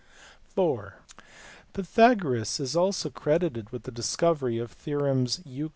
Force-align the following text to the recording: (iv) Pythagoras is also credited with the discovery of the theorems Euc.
(iv) 0.57 0.93
Pythagoras 1.73 2.59
is 2.59 2.75
also 2.75 3.11
credited 3.11 3.69
with 3.69 3.83
the 3.83 3.91
discovery 3.91 4.57
of 4.57 4.69
the 4.69 4.75
theorems 4.75 5.41
Euc. 5.47 5.69